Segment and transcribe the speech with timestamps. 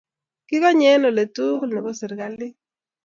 [0.47, 2.55] Kikonye eng' ole tugul nebo serikalit.